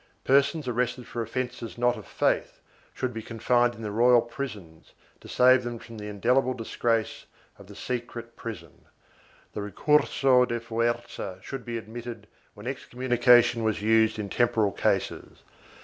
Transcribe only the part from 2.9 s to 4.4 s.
should be confined in the royal